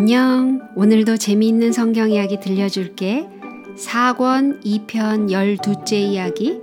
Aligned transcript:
안녕. 0.00 0.66
오늘도 0.76 1.18
재미있는 1.18 1.72
성경 1.72 2.10
이야기 2.10 2.40
들려줄게. 2.40 3.28
4권 3.76 4.64
2편 4.64 5.28
12째 5.28 5.92
이야기. 5.92 6.58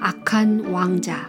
악한 0.00 0.70
왕자. 0.70 1.28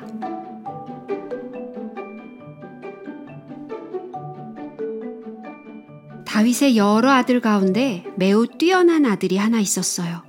다윗의 6.26 6.78
여러 6.78 7.12
아들 7.12 7.42
가운데 7.42 8.06
매우 8.16 8.48
뛰어난 8.48 9.06
아들이 9.06 9.36
하나 9.36 9.60
있었어요. 9.60 10.24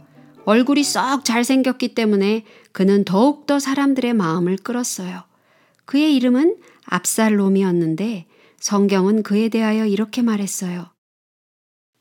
얼굴이 0.47 0.83
썩 0.83 1.25
잘생겼기 1.25 1.95
때문에 1.95 2.45
그는 2.73 3.05
더욱더 3.05 3.61
사람들의 3.61 4.15
마음을 4.15 4.57
끌었어요. 4.57 5.23
그의 5.85 6.17
이름은 6.17 6.57
압살롬이었는데 6.87 8.27
성경은 8.59 9.23
그에 9.23 9.49
대하여 9.49 9.87
이렇게 9.87 10.23
말했어요. 10.23 10.90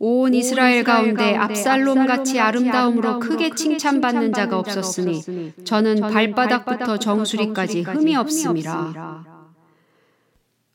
온 0.02 0.34
이스라엘 0.34 0.86
가운데 0.86 1.36
압살롬 1.36 2.08
같이 2.08 2.40
아름다움으로 2.40 3.20
크게 3.20 3.54
칭찬받는 3.54 4.32
자가 4.32 4.58
없었으니 4.58 5.22
저는 5.66 6.00
발바닥부터 6.00 6.98
정수리까지 7.00 7.82
흠이 7.82 8.16
없습니다. 8.16 9.26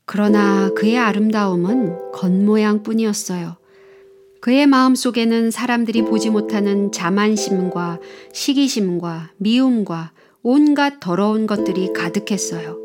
그러나 0.04 0.68
그의 0.74 0.98
아름다움은 0.98 2.12
겉모양 2.12 2.82
뿐이었어요. 2.82 3.56
그의 4.42 4.66
마음 4.66 4.94
속에는 4.94 5.50
사람들이 5.50 6.02
보지 6.02 6.28
못하는 6.28 6.92
자만심과 6.92 8.00
시기심과 8.30 9.30
미움과 9.38 10.12
온갖 10.42 11.00
더러운 11.00 11.46
것들이 11.46 11.94
가득했어요. 11.94 12.84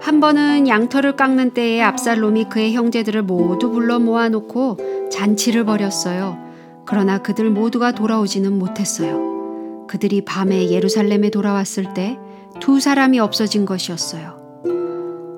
한 0.00 0.20
번은 0.20 0.68
양털을 0.68 1.16
깎는 1.16 1.50
때에 1.50 1.82
압살롬이 1.82 2.44
그의 2.44 2.72
형제들을 2.72 3.22
모두 3.22 3.70
불러 3.70 3.98
모아놓고 3.98 4.95
잔치를 5.10 5.64
벌였어요. 5.64 6.38
그러나 6.84 7.18
그들 7.18 7.50
모두가 7.50 7.92
돌아오지는 7.92 8.58
못했어요. 8.58 9.86
그들이 9.88 10.24
밤에 10.24 10.70
예루살렘에 10.70 11.30
돌아왔을 11.30 11.94
때 11.94 12.18
두 12.60 12.80
사람이 12.80 13.18
없어진 13.20 13.64
것이었어요. 13.64 14.36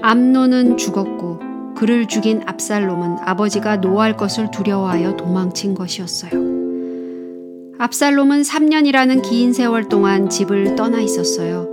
암노는 0.02 0.76
죽었고 0.76 1.40
그를 1.74 2.06
죽인 2.06 2.42
압살롬은 2.46 3.18
아버지가 3.20 3.76
노할 3.76 4.16
것을 4.16 4.50
두려워하여 4.50 5.16
도망친 5.16 5.74
것이었어요. 5.74 6.32
압살롬은 7.78 8.42
3년이라는 8.42 9.22
긴 9.22 9.52
세월 9.52 9.88
동안 9.88 10.28
집을 10.28 10.74
떠나 10.74 11.00
있었어요. 11.00 11.68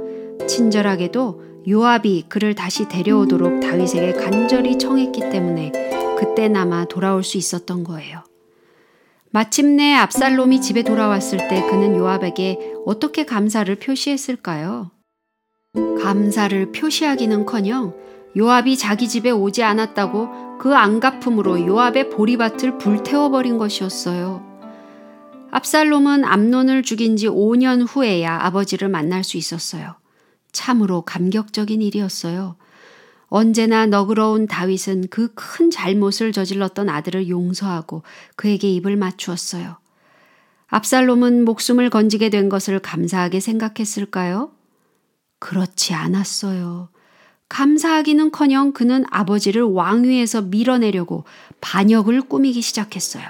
친절하게도 0.47 1.41
요압이 1.67 2.25
그를 2.27 2.53
다시 2.53 2.87
데려오도록 2.87 3.59
다윗에게 3.61 4.13
간절히 4.13 4.77
청했기 4.77 5.29
때문에 5.31 5.71
그때나마 6.15 6.85
돌아올 6.85 7.23
수 7.23 7.37
있었던 7.37 7.83
거예요. 7.83 8.23
마침내 9.31 9.93
압살롬이 9.95 10.61
집에 10.61 10.83
돌아왔을 10.83 11.49
때 11.49 11.61
그는 11.69 11.95
요압에게 11.95 12.75
어떻게 12.85 13.25
감사를 13.25 13.73
표시했을까요? 13.75 14.91
감사를 16.01 16.71
표시하기는커녕 16.71 17.93
요압이 18.37 18.77
자기 18.77 19.07
집에 19.07 19.31
오지 19.31 19.63
않았다고 19.63 20.57
그 20.57 20.73
안갚음으로 20.75 21.65
요압의 21.67 22.09
보리밭을 22.11 22.77
불태워버린 22.77 23.57
것이었어요. 23.57 24.55
압살롬은 25.51 26.25
암론을 26.25 26.83
죽인 26.83 27.15
지 27.15 27.27
5년 27.27 27.85
후에야 27.87 28.39
아버지를 28.41 28.89
만날 28.89 29.23
수 29.23 29.37
있었어요. 29.37 29.95
참으로 30.51 31.01
감격적인 31.01 31.81
일이었어요. 31.81 32.57
언제나 33.35 33.85
너그러운 33.85 34.47
다윗은 34.47 35.09
그 35.09 35.35
큰 35.35 35.69
잘못을 35.69 36.31
저질렀던 36.31 36.87
아들을 36.87 37.27
용서하고 37.27 38.03
그에게 38.37 38.71
입을 38.71 38.95
맞추었어요. 38.95 39.75
압살롬은 40.67 41.43
목숨을 41.43 41.89
건지게 41.89 42.29
된 42.29 42.47
것을 42.47 42.79
감사하게 42.79 43.41
생각했을까요? 43.41 44.51
그렇지 45.39 45.93
않았어요. 45.93 46.87
감사하기는 47.49 48.31
커녕 48.31 48.71
그는 48.71 49.03
아버지를 49.11 49.63
왕위에서 49.63 50.41
밀어내려고 50.43 51.25
반역을 51.59 52.21
꾸미기 52.21 52.61
시작했어요. 52.61 53.25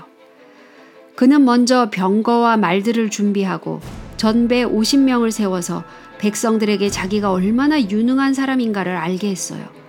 그는 1.16 1.44
먼저 1.46 1.90
병거와 1.90 2.58
말들을 2.58 3.10
준비하고 3.10 3.82
전배 4.18 4.64
50명을 4.64 5.32
세워서 5.32 5.84
백성들에게 6.20 6.92
자기가 6.92 7.32
얼마나 7.32 7.82
유능한 7.82 8.36
사람인가를 8.36 8.96
알게 8.96 9.32
했어요. 9.32 9.85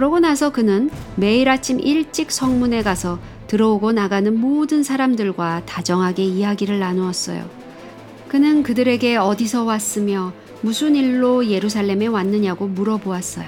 그러고 0.00 0.18
나서 0.18 0.48
그는 0.48 0.88
매일 1.14 1.50
아침 1.50 1.78
일찍 1.78 2.32
성문에 2.32 2.82
가서 2.82 3.18
들어오고 3.48 3.92
나가는 3.92 4.34
모든 4.34 4.82
사람들과 4.82 5.66
다정하게 5.66 6.24
이야기를 6.24 6.78
나누었어요. 6.78 7.44
그는 8.26 8.62
그들에게 8.62 9.16
어디서 9.16 9.64
왔으며 9.64 10.32
무슨 10.62 10.96
일로 10.96 11.48
예루살렘에 11.48 12.06
왔느냐고 12.06 12.66
물어보았어요. 12.66 13.46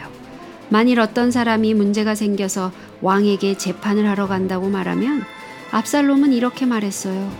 만일 0.69 1.01
어떤 1.01 1.31
사람이 1.31 1.73
문제가 1.73 2.15
생겨서 2.15 2.71
왕에게 3.01 3.57
재판을 3.57 4.07
하러 4.07 4.29
간다고 4.29 4.69
말하면 4.69 5.25
압살롬은 5.71 6.35
이렇게 6.35 6.67
말했어요. 6.67 7.33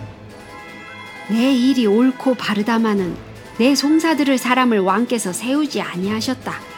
내 1.29 1.53
일이 1.53 1.85
옳고 1.85 2.33
바르다마는 2.33 3.15
내 3.59 3.75
송사들을 3.75 4.39
사람을 4.39 4.79
왕께서 4.79 5.31
세우지 5.31 5.81
아니하셨다. 5.81 6.72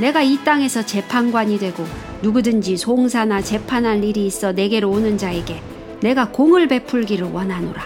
내가 0.00 0.22
이 0.22 0.42
땅에서 0.42 0.86
재판관이 0.86 1.58
되고 1.58 1.84
누구든지 2.22 2.78
송사나 2.78 3.42
재판할 3.42 4.02
일이 4.02 4.26
있어 4.26 4.52
내게로 4.52 4.90
오는 4.90 5.18
자에게 5.18 5.62
내가 6.00 6.30
공을 6.30 6.68
베풀기를 6.68 7.30
원하노라. 7.30 7.82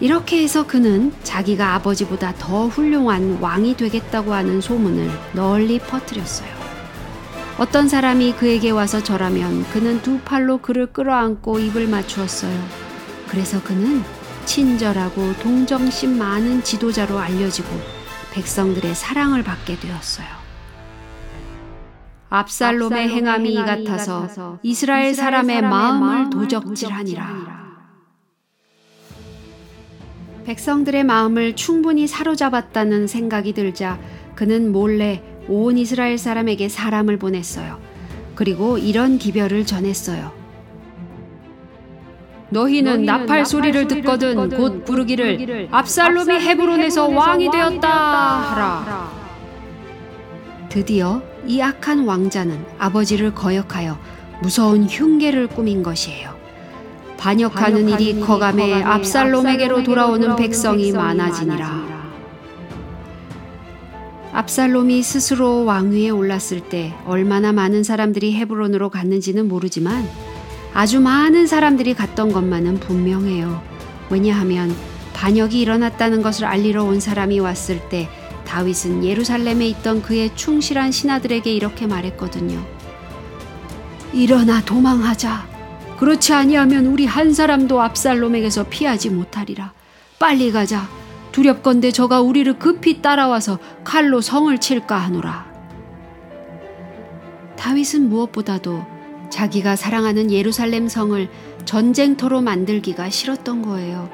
이렇게 0.00 0.42
해서 0.42 0.66
그는 0.66 1.12
자기가 1.22 1.74
아버지보다 1.74 2.34
더 2.38 2.68
훌륭한 2.68 3.38
왕이 3.40 3.76
되겠다고 3.78 4.34
하는 4.34 4.60
소문을 4.60 5.10
널리 5.32 5.78
퍼뜨렸어요. 5.78 6.48
어떤 7.58 7.88
사람이 7.88 8.34
그에게 8.34 8.70
와서 8.70 9.02
절하면 9.02 9.64
그는 9.70 10.00
두 10.02 10.18
팔로 10.20 10.58
그를 10.58 10.86
끌어안고 10.86 11.58
입을 11.58 11.88
맞추었어요. 11.88 12.58
그래서 13.28 13.62
그는 13.62 14.02
친절하고 14.44 15.34
동정심 15.42 16.18
많은 16.18 16.62
지도자로 16.62 17.18
알려지고 17.18 17.99
백성들의 18.32 18.94
사랑을 18.94 19.42
받게 19.42 19.78
되었어요. 19.78 20.28
압살롬의 22.28 23.08
행함이 23.08 23.52
이 23.52 23.56
같아서 23.56 24.58
이스라엘 24.62 25.14
사람의 25.14 25.62
마음을 25.62 26.30
도적질하니라. 26.30 27.50
백성들의 30.44 31.04
마음을 31.04 31.54
충분히 31.56 32.06
사로잡았다는 32.06 33.06
생각이 33.06 33.52
들자 33.52 34.00
그는 34.34 34.72
몰래 34.72 35.22
온 35.48 35.76
이스라엘 35.76 36.16
사람에게 36.18 36.68
사람을 36.68 37.18
보냈어요. 37.18 37.80
그리고 38.36 38.78
이런 38.78 39.18
기별을 39.18 39.66
전했어요. 39.66 40.39
너희는 42.50 43.04
나팔 43.04 43.46
소리를 43.46 43.86
듣거든 43.88 44.50
곧 44.50 44.84
부르기를 44.84 45.68
압살롬이 45.70 46.34
헤브론에서 46.34 47.08
왕이 47.08 47.50
되었다 47.50 47.88
하라. 47.88 49.10
드디어 50.68 51.22
이 51.46 51.60
악한 51.60 52.06
왕자는 52.06 52.64
아버지를 52.78 53.34
거역하여 53.34 53.98
무서운 54.42 54.84
흉계를 54.84 55.46
꾸민 55.48 55.82
것이에요. 55.82 56.38
반역하는 57.18 57.88
일이 57.88 58.20
커감해 58.20 58.82
압살롬에게로 58.82 59.82
돌아오는 59.82 60.36
백성이 60.36 60.92
많아지니라. 60.92 62.00
압살롬이 64.32 65.02
스스로 65.02 65.64
왕위에 65.64 66.10
올랐을 66.10 66.60
때 66.68 66.94
얼마나 67.04 67.52
많은 67.52 67.82
사람들이 67.82 68.34
헤브론으로 68.34 68.88
갔는지는 68.88 69.48
모르지만 69.48 70.08
아주 70.72 71.00
많은 71.00 71.46
사람들이 71.46 71.94
갔던 71.94 72.32
것만은 72.32 72.80
분명해요. 72.80 73.62
왜냐하면 74.08 74.74
반역이 75.14 75.60
일어났다는 75.60 76.22
것을 76.22 76.44
알리러 76.44 76.84
온 76.84 77.00
사람이 77.00 77.40
왔을 77.40 77.88
때 77.88 78.08
다윗은 78.46 79.04
예루살렘에 79.04 79.66
있던 79.68 80.02
그의 80.02 80.34
충실한 80.34 80.92
신하들에게 80.92 81.52
이렇게 81.52 81.86
말했거든요. 81.86 82.60
일어나 84.12 84.60
도망하자. 84.64 85.48
그렇지 85.98 86.32
아니하면 86.32 86.86
우리 86.86 87.06
한 87.06 87.32
사람도 87.32 87.80
압살롬에게서 87.80 88.64
피하지 88.70 89.10
못하리라. 89.10 89.72
빨리 90.18 90.50
가자. 90.50 90.88
두렵건대 91.32 91.92
저가 91.92 92.20
우리를 92.20 92.58
급히 92.58 93.02
따라와서 93.02 93.58
칼로 93.84 94.20
성을 94.20 94.56
칠까 94.58 94.96
하노라. 94.96 95.46
다윗은 97.56 98.08
무엇보다도 98.08 98.99
자기가 99.30 99.76
사랑하는 99.76 100.30
예루살렘 100.30 100.88
성을 100.88 101.28
전쟁터로 101.64 102.40
만들기가 102.42 103.10
싫었던 103.10 103.62
거예요. 103.62 104.10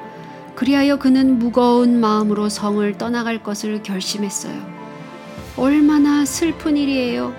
그리하여 0.55 0.97
그는 0.97 1.37
무거운 1.37 1.99
마음으로 1.99 2.49
성을 2.49 2.97
떠나갈 2.97 3.43
것을 3.43 3.83
결심했어요. 3.83 4.55
얼마나 5.57 6.25
슬픈 6.25 6.77
일이에요. 6.77 7.33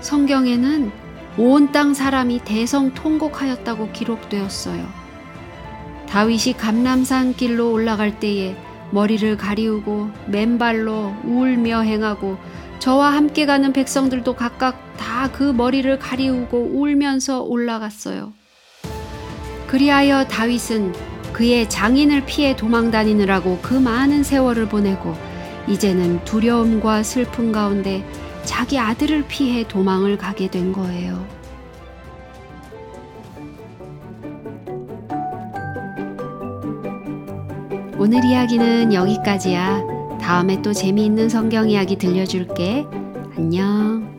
성경에는 0.00 0.90
온 1.36 1.72
땅 1.72 1.94
사람이 1.94 2.40
대성 2.44 2.94
통곡하였다고 2.94 3.92
기록되었어요. 3.92 4.86
다윗이 6.08 6.54
감람산 6.56 7.34
길로 7.34 7.72
올라갈 7.72 8.20
때에 8.20 8.56
머리를 8.92 9.36
가리우고 9.36 10.10
맨발로 10.28 11.14
울며 11.24 11.80
행하고 11.80 12.38
저와 12.84 13.14
함께 13.14 13.46
가는 13.46 13.72
백성들도 13.72 14.36
각각 14.36 14.78
다 14.98 15.14
그 15.32 15.42
머리를 15.42 15.98
가리우고 15.98 16.72
울면서 16.74 17.40
올라갔어요. 17.40 18.34
그리하여 19.66 20.26
다윗은 20.26 20.92
그의 21.32 21.70
장인을 21.70 22.26
피해 22.26 22.54
도망 22.54 22.90
다니느라고 22.90 23.58
그 23.62 23.72
많은 23.72 24.22
세월을 24.22 24.68
보내고 24.68 25.14
이제는 25.66 26.22
두려움과 26.24 27.02
슬픔 27.02 27.52
가운데 27.52 28.04
자기 28.44 28.78
아들을 28.78 29.24
피해 29.28 29.66
도망을 29.66 30.18
가게 30.18 30.50
된 30.50 30.72
거예요. 30.72 31.26
오늘 37.96 38.22
이야기는 38.26 38.92
여기까지야. 38.92 39.93
다음에 40.24 40.62
또 40.62 40.72
재미있는 40.72 41.28
성경 41.28 41.68
이야기 41.68 41.96
들려줄게. 41.96 42.86
안녕. 43.36 44.13